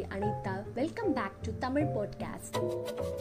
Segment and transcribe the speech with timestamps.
[0.00, 2.56] சொல்லி Anitha welcome back to Tamil podcast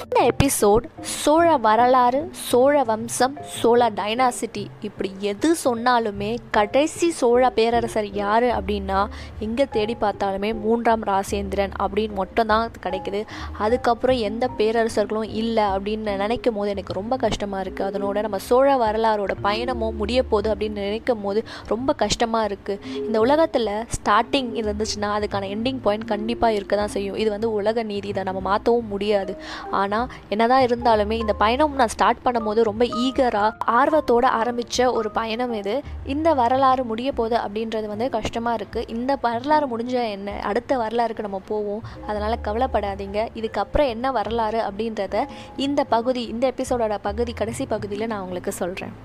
[0.09, 0.85] இந்த episode
[1.23, 4.63] Chola வரலாறு சோழ வம்சம் சோழ டைனாசிட்டி.
[4.87, 8.99] இப்படி எது சொன்னாலுமே கடைசி சோழ பேரரசர் யார் அப்படின்னா
[9.47, 13.21] எங்கே தேடி பார்த்தாலுமே மூன்றாம் ராசேந்திரன் அப்படின்னு மட்டும் தான் கிடைக்குது.
[13.65, 19.35] அதுக்கப்புறம் எந்த பேரரசர்களும் இல்லை அப்படின்னு நினைக்கும் போது எனக்கு ரொம்ப கஷ்டமாக இருக்குது அதனோட நம்ம சோழ வரலாறோட
[19.47, 21.41] பயணமும் முடிய போகுது அப்படின்னு நினைக்கும் போது
[21.73, 27.21] ரொம்ப கஷ்டமாக இருக்குது இந்த உலகத்தில் ஸ்டார்டிங் இருந்துச்சுன்னா அதுக்கான எண்டிங் பாயிண்ட் கண்டிப்பாக இருக்க தான் செய்யும்.
[27.23, 29.35] இது வந்து உலக நீதி இதை நம்ம மாற்றவும் முடியாது.
[29.79, 29.98] ஆனால்
[30.29, 35.75] என்னதான் இருந்தாலுமே இந்த பயணம் நான் ஸ்டார்ட் பண்ணும்போது ரொம்ப ஈகராக ஆர்வத்தோடு ஆரம்பித்த ஒரு பயணம் இது.
[36.05, 41.41] இந்த வரலாறு முடிய போகுது அப்படின்றது வந்து கஷ்டமாக இருக்குது இந்த வரலாறு முடிஞ்ச என்ன அடுத்த வரலாறுக்கு நம்ம
[41.45, 41.83] போவோம்.
[42.07, 43.19] அதனால் கவலைப்படாதீங்க.
[43.35, 45.25] இதுக்கப்புறம் என்ன வரலாறு அப்படின்றத
[45.57, 48.95] இந்த பகுதி இந்த எபிசோடோட பகுதி கடைசி பகுதியில் நான் உங்களுக்கு சொல்கிறேன்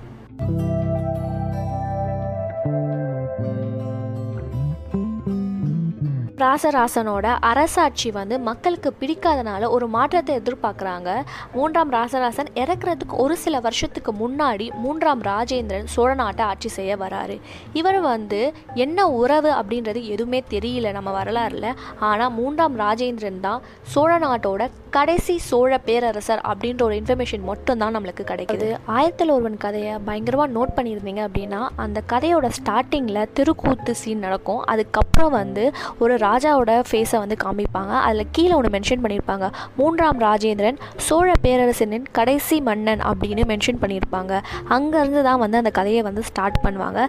[6.42, 11.10] ராசராசனோட அரசாட்சி வந்து மக்களுக்கு பிடிக்காதனால ஒரு மாற்றத்தை எதிர்பார்க்குறாங்க.
[11.56, 17.36] மூன்றாம் ராசராசன் இறக்குறதுக்கு ஒரு சில வருஷத்துக்கு முன்னாடி மூன்றாம் ராஜேந்திரன் சோழ நாட்டை ஆட்சி செய்ய வராரு.
[17.80, 18.40] இவர் வந்து
[18.84, 21.68] என்ன உறவு அப்படின்றது எதுவுமே தெரியல நம்ம வரலாறுல.
[22.08, 23.62] ஆனால் மூன்றாம் ராஜேந்திரன் தான்
[23.94, 28.68] சோழ நாட்டோட கடைசி சோழ பேரரசர் அப்படின்ற ஒரு இன்ஃபர்மேஷன் மட்டும்தான் நம்மளுக்கு கிடைக்குது.
[28.96, 34.62] ஆயிரத்தில் ஒருவன் கதையை பயங்கரமாக நோட் பண்ணியிருந்தீங்க அப்படின்னா அந்த கதையோட ஸ்டார்டிங்கில் திருக்கூத்து சீன் நடக்கும்.
[34.74, 35.64] அதுக்கப்புறம் வந்து
[36.04, 37.92] ஒரு ராஜாவோட ஃபேஸை வந்து காமிப்பாங்க.
[38.06, 39.46] அதில் கீழே ஒன்று மென்ஷன் பண்ணியிருப்பாங்க
[39.80, 44.32] மூன்றாம் ராஜேந்திரன் சோழ பேரரசனின் கடைசி மன்னன் அப்படின்னு மென்ஷன் பண்ணியிருப்பாங்க
[44.76, 47.00] அங்கேருந்து தான் வந்து அந்த கதையை வந்து ஸ்டார்ட் பண்ணுவாங்க.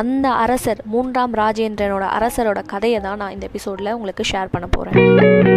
[0.00, 5.53] அந்த அரசர் மூன்றாம் ராஜேந்திரனோட அரசரோட கதையை தான் நான் இந்த எபிசோடில் உங்களுக்கு ஷேர் பண்ண போகிறேன்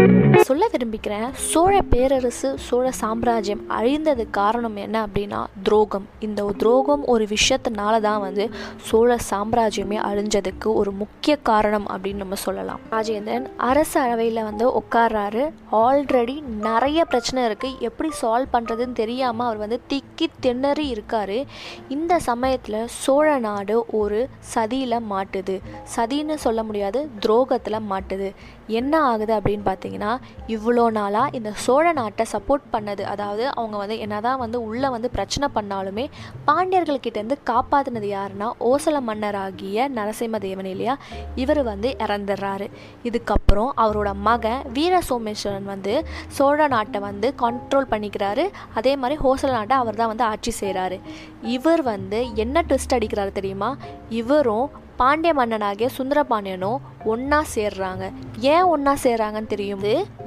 [0.48, 6.06] சொல்ல விரும்பிக்கிறேன் சோழ பேரரசு சோழ சாம்ராஜ்யம் அழிந்தது காரணம் என்ன அப்படின்னா துரோகம்.
[6.20, 8.50] இந்த துரோகம் ஒரு விஷயத்தினால தான் வந்து
[8.90, 12.80] சோழ சாம்ராஜ்யமே அழிஞ்சதுக்கு ஒரு முக்கிய காரணம் அப்படின்னு நம்ம சொல்லலாம்.
[12.92, 15.44] ராஜேந்திரன் அரசு அளவையில் வந்து உட்கார்றாரு.
[15.72, 16.36] ஆல்ரெடி
[16.68, 21.40] நிறைய பிரச்சனை இருக்குது எப்படி சால்வ் பண்ணுறதுன்னு தெரியாமல் அவர் வந்து திக்கி திணறி இருக்காரு.
[21.88, 24.22] இந்த சமயத்தில் சோழ நாடு ஒரு
[24.56, 25.58] சதியில் மாட்டுது.
[25.96, 28.30] சதின்னு சொல்ல முடியாது துரோகத்தில் மாட்டுது.
[28.68, 30.18] என்ன ஆகுது அப்படின்னு பார்த்தீங்கன்னா
[30.48, 35.48] இவ்வளோ நாளாக இந்த சோழ நாட்டை சப்போர்ட் பண்ணது அதாவது அவங்க வந்து என்னதான் வந்து உள்ளே வந்து பிரச்சனை
[35.56, 36.06] பண்ணாலுமே
[36.48, 40.98] பாண்டியர்கள்கிட்டேருந்து காப்பாற்றினது யாருன்னா ஓசல மன்னராகிய நரசிம்ம தேவன் இல்லையா?
[41.36, 42.70] இவர் வந்து இறந்துடுறாரு.
[43.04, 48.50] இதுக்கப்புறம் அவரோட மகன் வீர சோமேஸ்வரன் வந்து சோழ நாட்டை வந்து கண்ட்ரோல் பண்ணிக்கிறாரு.
[48.74, 51.00] அதே மாதிரி ஹோசல நாட்டை அவர் தான் வந்து ஆட்சி செய்கிறாரு
[51.42, 53.78] இவர் வந்து என்ன ட்விஸ்ட் அடிக்கிறாரு தெரியுமா?
[54.10, 58.06] இவரும் பாண்டிய மன்னனாகிய சுந்தரபாண்டியனும் ஒன்றா சேர்றாங்க.
[58.54, 59.84] ஏன் ஒன்றா சேர்றாங்கன்னு தெரியும்?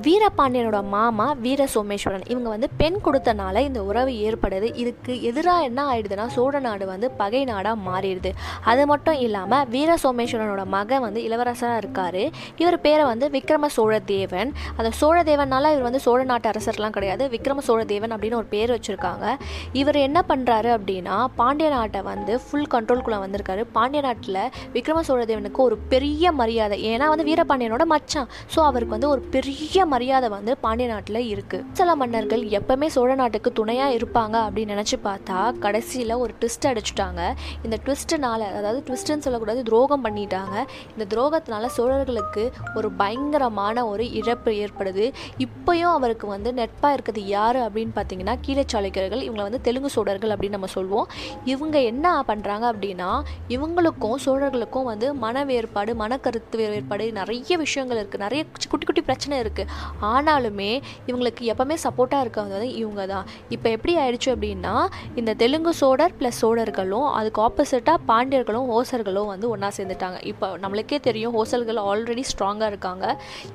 [0.06, 4.68] வீரபாண்டியனோட மாமா வீர சோமேஸ்வரன் இவங்க வந்து பெண் கொடுத்தனால இந்த உறவு ஏற்படுது.
[4.82, 8.30] இதுக்கு எதிராக என்ன ஆயிடுதுன்னா சோழ நாடு வந்து பகை நாடாக மாறிடுது.
[8.64, 12.22] அது மட்டும் இல்லாமல் வீர சோமேஸ்வரனோட மகன் வந்து இளவரசராக இருக்கார்.
[12.56, 17.26] இவர் பேரை வந்து விக்ரம சோழதேவன் அந்த சோழதேவனால இவர் வந்து சோழ நாட்டு அரசர்லாம் கிடையாது.
[17.28, 19.36] விக்ரம சோழதேவன் அப்படின்னு ஒரு பேர் வச்சுருக்காங்க.
[19.72, 23.64] இவர் என்ன பண்ணுறாரு அப்படின்னா பாண்டிய நாட்டை வந்து ஃபுல் கண்ட்ரோல்குள்ளே வந்திருக்காரு.
[23.72, 24.42] பாண்டிய நாட்டில்
[24.74, 26.78] விக்ரம சோழதேவனுக்கு ஒரு பெரிய மரியாதை.
[26.92, 28.28] ஏன்னா வந்து வீரபாண்டியனோட மச்சான்.
[28.54, 33.52] ஸோ அவருக்கு வந்து ஒரு பெரிய மரியாதை வந்து பாண்டிய நாட்டில் இருக்குது சில மன்னர்கள் எப்பவுமே சோழ நாட்டுக்கு
[33.60, 37.20] துணையாக இருப்பாங்க அப்படின்னு நினச்சி பார்த்தா கடைசியில் ஒரு ட்விஸ்ட் அடிச்சுட்டாங்க.
[37.66, 40.56] இந்த ட்விஸ்ட்டுனால அதாவது ட்விஸ்ட்னு சொல்லக்கூடாது துரோகம் பண்ணிட்டாங்க.
[40.94, 42.44] இந்த துரோகத்தினால சோழர்களுக்கு
[42.78, 45.06] ஒரு பயங்கரமான ஒரு இழப்பு ஏற்படுது.
[45.46, 50.56] இப்போயும் அவருக்கு வந்து நெட்பாக இருக்கிறது யார் அப்படின்னு பார்த்தீங்கன்னா கீழே சாளுக்கியர்கள் இவங்களை வந்து தெலுங்கு சோழர்கள் அப்படின்னு
[50.58, 51.08] நம்ம சொல்லுவோம்
[51.52, 53.10] இவங்க என்ன பண்ணுறாங்க அப்படின்னா
[53.56, 54.18] இவங்களுக்கும்
[54.50, 58.40] நண்பர்களுக்கும் வந்து மன வேறுபாடு மனக்கருத்து வேறுபாடு நிறைய விஷயங்கள் இருக்குது நிறைய
[58.70, 59.70] குட்டி குட்டி பிரச்சனை இருக்குது
[60.10, 60.70] ஆனாலுமே
[61.08, 64.74] இவங்களுக்கு எப்போவுமே சப்போர்ட்டாக இருக்கிறது வந்து இவங்க தான் இப்போ எப்படி ஆயிடுச்சு அப்படின்னா
[65.22, 70.18] இந்த தெலுங்கு சோழர் ப்ளஸ் சோழர்களும் அதுக்கு ஆப்போசிட்டாக பாண்டியர்களும் ஹோசர்களும் வந்து ஒன்றா சேர்ந்துட்டாங்க.
[70.32, 73.06] இப்போ நம்மளுக்கே தெரியும் ஹோசல்கள் ஆல்ரெடி ஸ்ட்ராங்காக இருக்காங்க.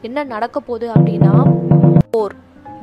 [0.10, 1.36] என்ன நடக்க போகுது அப்படின்னா
[2.16, 2.36] போர்.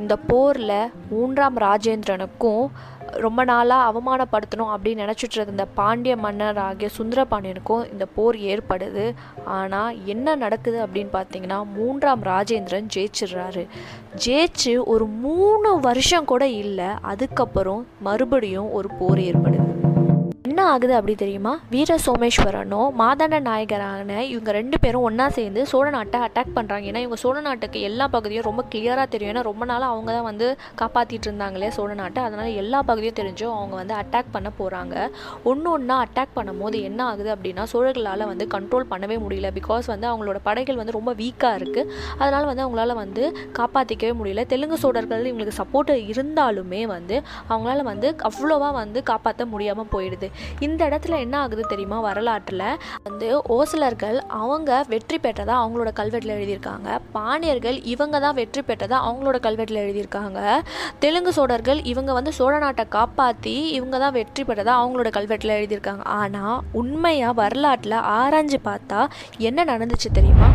[0.03, 0.79] இந்த போரில்
[1.11, 2.65] மூன்றாம் ராஜேந்திரனுக்கும்
[3.13, 9.15] ரொம்ப நாளாக அவமானப்படுத்தணும் அப்படின்னு நினச்சிட்டு இருந்த பாண்டிய மன்னர் ஆகிய சுந்தரபாண்டியனுக்கும் இந்த போர் ஏற்படுது.
[9.45, 13.67] ஆனால் என்ன நடக்குது அப்படின்னு பார்த்தீங்கன்னா மூன்றாம் ராஜேந்திரன் ஜெயிச்சிடுறாரு.
[14.27, 19.82] ஜெயிச்சு ஒரு மூணு வருஷம் கூட இல்லை அதுக்கப்புறம் மறுபடியும் ஒரு போர் ஏற்படுது.
[20.51, 21.51] என்ன ஆகுது அப்படி தெரியுமா?
[21.73, 27.19] வீர சோமேஸ்வரனும் மாதண்ட நாயகரான இவங்க ரெண்டு பேரும் ஒன்றா சேர்ந்து சோழ நாட்டை அட்டாக் பண்ணுறாங்க ஏன்னா இவங்க
[27.23, 29.31] சோழ நாட்டுக்கு எல்லா பகுதியும் ரொம்ப கிளியராக தெரியும்.
[29.33, 30.47] ஏன்னா ரொம்ப நாளாக அவங்க தான் வந்து
[30.81, 32.23] காப்பாற்றிட்டு இருந்தாங்களே சோழ நாட்டை.
[32.29, 34.97] அதனால் எல்லா பகுதியும் தெரிஞ்சும் அவங்க வந்து அட்டாக் பண்ண போகிறாங்க
[35.53, 39.51] ஒன்று ஒன்றா அட்டாக் பண்ணும்போது என்ன ஆகுது அப்படின்னா சோழர்களால் வந்து கண்ட்ரோல் பண்ணவே முடியல.
[39.61, 41.89] பிகாஸ் வந்து அவங்களோட படைகள் வந்து ரொம்ப வீக்காக இருக்குது
[42.23, 43.25] அதனால் வந்து அவங்களால வந்து
[43.61, 44.47] காப்பாற்றிக்கவே முடியல.
[44.55, 47.19] தெலுங்கு சோழர்கள் இவங்களுக்கு சப்போர்ட் இருந்தாலுமே வந்து
[47.53, 50.29] அவங்களால வந்து அவ்வளோவா வந்து காப்பாற்ற முடியாமல் போயிடுது.
[50.67, 51.99] இந்த இடத்துல என்ன ஆகுது தெரியுமா?
[52.09, 52.65] வரலாற்றில்
[53.07, 56.99] வந்து ஓசலர்கள் அவங்க வெற்றி பெற்றதா அவங்களோட கல்வெட்டில் எழுதியிருக்காங்க.
[57.17, 60.41] பாண்டியர்கள் இவங்க தான் வெற்றி பெற்றதா அவங்களோட கல்வெட்டில் எழுதியிருக்காங்க.
[61.05, 66.05] தெலுங்கு சோழர்கள் இவங்க வந்து சோழ நாட்டை காப்பாற்றி இவங்க தான் வெற்றி பெற்றதா அவங்களோட கல்வெட்டில் எழுதியிருக்காங்க.
[66.21, 69.01] ஆனால் உண்மையாக வரலாற்றில் ஆராய்ஞ்சு பார்த்தா
[69.49, 70.51] என்ன நடந்துச்சு தெரியுமா?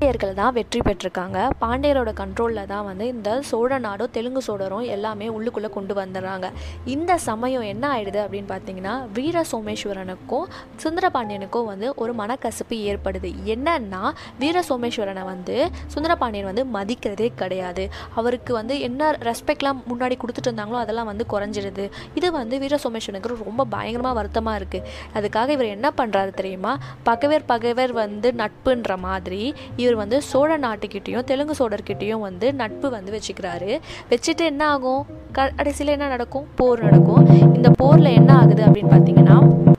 [0.00, 1.38] பாண்டியர்கள் தான் வெற்றி பெற்றிருக்காங்க.
[1.60, 6.46] பாண்டியரோட கண்ட்ரோலில் தான் வந்து இந்த சோழ நாடும் தெலுங்கு சோழரும் எல்லாமே உள்ளுக்குள்ளே கொண்டு வந்துடுறாங்க.
[6.94, 10.44] இந்த சமயம் என்ன ஆயிடுது அப்படின்னு பார்த்தீங்கன்னா வீர சோமேஸ்வரனுக்கும்
[10.82, 13.32] சுந்தரபாண்டியனுக்கும் வந்து ஒரு மனக்கசப்பு ஏற்படுது.
[13.54, 14.02] என்னன்னா
[14.44, 15.56] வீர சோமேஸ்வரனை வந்து
[15.94, 17.86] சுந்தரபாண்டியன் வந்து மதிக்கிறதே கிடையாது.
[18.20, 21.86] அவருக்கு வந்து என்ன ரெஸ்பெக்ட்லாம் முன்னாடி கொடுத்துட்டு இருந்தாங்களோ அதெல்லாம் வந்து குறைஞ்சிடுது
[22.20, 24.86] இது வந்து வீர சோமேஸ்வரனுக்கு ரொம்ப பயங்கரமாக வருத்தமாக இருக்குது
[25.16, 26.74] அதுக்காக இவர் என்ன பண்ணுறாரு தெரியுமா?
[27.10, 29.42] பகைவர் பகைவர் வந்து நட்புன்ற மாதிரி
[29.80, 33.80] இவர் வந்து சோழ நாட்டுக்கிட்டேயும் தெலுங்கு சோழர்கிட்டேயும் வந்து நட்பு வந்து வச்சுக்கிறாரு.
[34.10, 36.46] வச்சுட்டு என்ன ஆகும் கடைசியில் என்ன நடக்கும்?
[36.54, 37.54] போர் நடக்கும்.
[37.54, 39.36] இந்த போரில் என்ன ஆகுது அப்படின்னு பார்த்தீங்கன்னா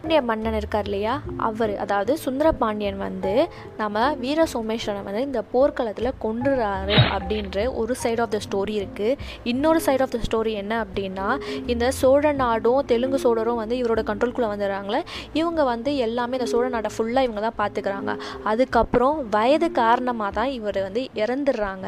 [0.10, 1.16] பாண்டிய மன்னன் இருக்கார் இல்லையா?
[1.48, 3.34] அவர் அதாவது சுந்தர பாண்டியன் வந்து
[3.82, 9.18] நம்ம வீர சோமேஸ்வரனை வந்து இந்த போர்க்களத்தில் கொண்டுறாரு அப்படின்ற ஒரு சைட் ஆஃப் த ஸ்டோரி இருக்குது
[9.52, 11.28] இன்னொரு சைட் ஆஃப் த ஸ்டோரி என்ன அப்படின்னா
[11.74, 15.02] இந்த சோழ நாடும் தெலுங்கு சோழரும் வந்து இவரோட கண்ட்ரோல்குள்ளே வந்துடுறாங்களே.
[15.42, 18.16] இவங்க வந்து எல்லாமே இந்த சோழ நாட்டை ஃபுல்லாக இவங்க தான் பார்த்துக்கிறாங்க
[18.54, 21.88] அதுக்கப்புறம் வயது காரணமாக தான் இவர் வந்து இறந்துடுறாங்க.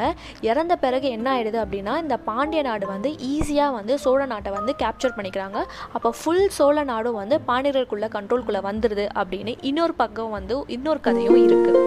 [0.52, 5.18] இறந்த பிறகு என்ன ஆயிடுது அப்படின்னா இந்த பாண்டிய நாடு வந்து ஈஸியாக வந்து சோழ நாட்டை வந்து கேப்சர்
[5.18, 5.58] பண்ணிக்கிறாங்க.
[5.96, 11.82] அப்போ ஃபுல் சோழ நாடும் வந்து பாண்டியர்களுக்குள்ள கண்ட்ரோல்குள்ளே வந்துடுது அப்படின்னு இன்னொரு பக்கம் வந்து இன்னொரு கதையும் இருக்குது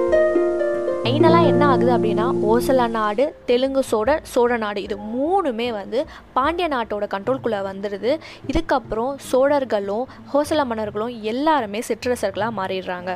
[1.03, 5.99] ஃபைனலாக என்ன ஆகுது அப்படின்னா ஓசல நாடு தெலுங்கு சோழர் சோழ நாடு இது மூணுமே வந்து
[6.33, 8.11] பாண்டிய நாட்டோட கண்ட்ரோல்குள்ளே வந்துடுது
[8.47, 13.13] இதுக்கப்புறம் சோழர்களும் ஹோசல மன்னர்களும் எல்லாருமே சிற்றரசர்களாக மாறிடுறாங்க.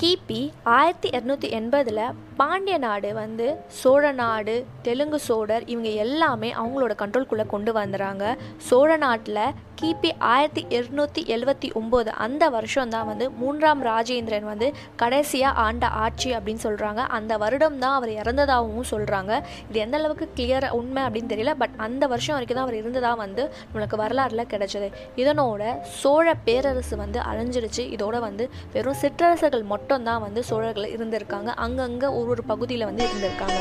[0.00, 2.00] கிபி ஆயிரத்தி இரநூத்தி எண்பதில்
[2.36, 3.46] பாண்டிய நாடு வந்து
[3.80, 8.24] சோழ நாடு தெலுங்கு சோழர் இவங்க எல்லாமே அவங்களோட கண்ட்ரோல்குள்ளே கொண்டு வந்துடுறாங்க.
[8.56, 9.52] சோழ நாட்டில்
[9.84, 16.30] கிபி ஆயிரத்தி இருநூற்றி எழுவத்தி ஒம்பது அந்த வருஷம் தான் வந்து மூன்றாம் ராஜேந்திரன் வந்து கடைசியாக ஆண்ட ஆட்சி
[16.36, 19.32] அப்படின்னு சொல்கிறாங்க அந்த வருடம் தான் அவர் இறந்ததாகவும் சொல்கிறாங்க
[19.68, 23.44] இது எந்த அளவுக்கு கிளியர் உண்மை அப்படின்னு தெரியல பட் அந்த வருஷம் வரைக்கும் தான் அவர் இருந்ததாக வந்து
[23.64, 24.88] நம்மளுக்கு வரலாறுல கிடைச்சது.
[25.22, 27.84] இதனோட சோழ பேரரசு வந்து அழிஞ்சிருச்சு.
[27.96, 28.46] இதோட வந்து
[28.76, 31.52] வெறும் சிற்றரசர்கள் மட்டும்தான் வந்து சோழர்கள் இருந்திருக்காங்க.
[31.66, 33.60] அங்கங்கே ஒரு ஒரு பகுதியில் வந்து இருந்திருக்காங்க.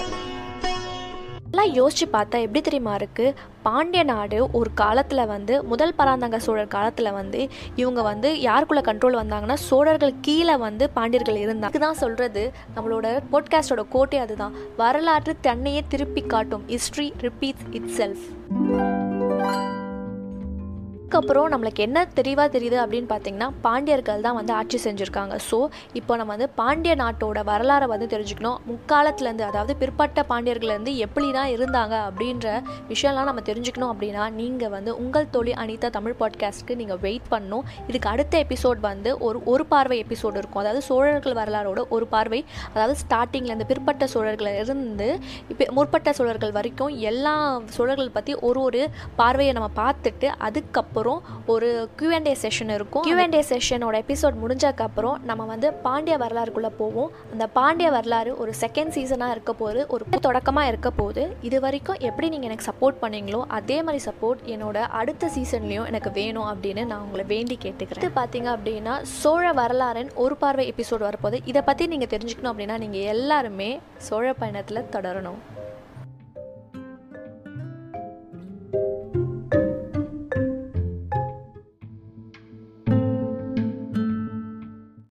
[1.55, 3.33] எல்லாம் யோசிச்சு பார்த்தா எப்படி தெரியுமா இருக்குது
[3.63, 9.53] பாண்டிய நாடு ஒரு காலத்தில் வந்து முதல் பராந்தக சோழர் காலத்தில் வந்து இவங்க வந்து யாருக்குள்ளே கண்ட்ரோல் வந்தாங்கன்னா
[9.53, 11.77] சோழர்கள் கீழே வந்து பாண்டியர்கள் இருந்தாங்க.
[11.77, 14.55] தான் சொல்கிறது நம்மளோட போட்காஸ்டோட கோட்டை அதுதான்.
[14.77, 16.63] வரலாற்று தன்னையே திருப்பி காட்டும்.
[16.67, 18.25] ஹிஸ்ட்ரி ரிப்பீட்ஸ் இட் செல்ஃப்
[21.13, 25.36] அதுக்கப்புறம் நம்மளுக்கு என்ன தெளிவாக தெரியுது அப்படின்னு பார்த்தீங்கன்னா பாண்டியர்கள் தான் வந்து ஆட்சி செஞ்சுருக்காங்க.
[25.48, 25.57] ஸோ
[26.00, 28.57] இப்போ நம்ம வந்து பாண்டிய நாட்டோட வரலாறை வந்து தெரிஞ்சுக்கணும்.
[28.69, 32.45] முக்காலத்துலேருந்து அதாவது பிற்பட்ட பாண்டியர்கள்லேருந்து எப்படி தான் இருந்தாங்க அப்படின்ற
[32.94, 37.68] விஷயம்லாம் நம்ம தெரிஞ்சுக்கணும் அப்படின்னா நீங்கள் வந்து உங்கள் தொழில் அனிதா தமிழ் பாட்காஸ்ட்க்கு நீங்கள் வெயிட் பண்ணணும்.
[37.89, 40.63] இதுக்கு அடுத்த எபிசோட் வந்து ஒரு ஒரு பார்வை எபிசோடு இருக்கும்.
[40.63, 42.42] அதாவது சோழர்கள் வரலாறோட ஒரு பார்வை.
[42.74, 45.12] அதாவது ஸ்டார்டிங்லேருந்து பிற்பட்ட சோழர்கள் இருந்து
[45.51, 47.36] இப்போ முற்பட்ட சோழர்கள் வரைக்கும் எல்லா
[47.77, 48.83] சோழர்கள் பற்றி ஒரு ஒரு
[49.21, 51.69] பார்வையை நம்ம பார்த்துட்டு அதுக்கப்புறம் அப்புறம் ஒரு
[52.00, 53.03] கியூஎன்டே செஷன் இருக்கும்.
[53.07, 57.09] கியூஎன்டே செஷனோட எபிசோட் முடிஞ்சதுக்கப்புறம் நம்ம வந்து பாண்டிய வரலாறுக்குள்ளே போவோம்.
[57.33, 62.27] அந்த பாண்டிய வரலாறு ஒரு செகண்ட் சீசனாக இருக்க போது ஒரு தொடக்கமாக இருக்க போது இது வரைக்கும் எப்படி
[62.33, 67.25] நீங்கள் எனக்கு சப்போர்ட் பண்ணீங்களோ அதே மாதிரி சப்போர்ட் என்னோட அடுத்த சீசன்லேயும் எனக்கு வேணும் அப்படின்னு நான் உங்களை
[67.33, 68.03] வேண்டி கேட்டுக்கிறேன்.
[68.05, 73.10] இது பார்த்தீங்க அப்படின்னா சோழ வரலாறின் ஒரு பார்வை எபிசோட் வரப்போது இதை பற்றி நீங்கள் தெரிஞ்சுக்கணும் அப்படின்னா நீங்கள்
[73.15, 73.72] எல்லாருமே
[74.10, 75.41] சோழ பயணத்தில் தொடரணும்.